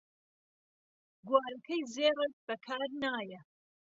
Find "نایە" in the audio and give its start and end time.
3.03-3.41